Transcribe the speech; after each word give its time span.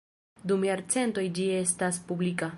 Dum 0.51 0.65
jarcentoj 0.69 1.27
ĝi 1.41 1.47
estas 1.61 2.03
publika. 2.11 2.49